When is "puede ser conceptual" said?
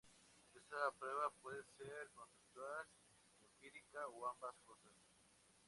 1.43-2.87